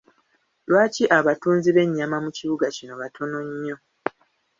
Lwaki 0.69 1.03
abatunzi 1.17 1.69
b'ennyama 1.75 2.17
mu 2.25 2.31
kibuga 2.37 2.65
kino 2.75 2.93
batono 3.01 3.37
nnyo? 3.49 3.75